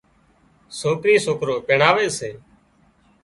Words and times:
سوڪري 0.79 1.15
سوڪرو 1.25 1.55
پينڻاول 1.67 2.07
سي 2.17 2.31